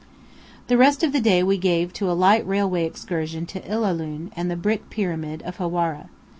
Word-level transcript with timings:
The 0.65 0.77
rest 0.79 1.03
of 1.03 1.13
the 1.13 1.21
day 1.21 1.43
we 1.43 1.59
gave 1.59 1.93
to 1.93 2.09
a 2.09 2.13
light 2.17 2.47
railway 2.47 2.85
excursion 2.85 3.45
to 3.45 3.61
Illahun 3.61 4.31
and 4.35 4.49
the 4.49 4.55
brick 4.55 4.89
Pyramid 4.89 5.43
of 5.43 5.57
Hawara. 5.57 6.07